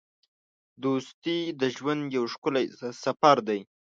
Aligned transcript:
دوستي 0.83 1.37
د 1.61 1.63
ژوند 1.75 2.03
یو 2.17 2.23
ښکلی 2.33 2.65
سفر 3.03 3.37
دی. 3.47 3.59